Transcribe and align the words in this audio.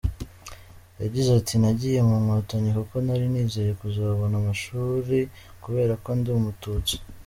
Yagize 1.01 1.29
ati 1.39 1.55
nagiye 1.61 1.99
mu 2.07 2.15
Nkotanyi 2.23 2.69
kuko 2.77 2.95
ntari 3.03 3.25
nizeye 3.33 3.71
kuzabona 3.79 4.35
amashuri 4.41 5.17
kubera 5.63 5.93
ko 6.03 6.09
ndi 6.17 6.29
umututsi. 6.39 6.95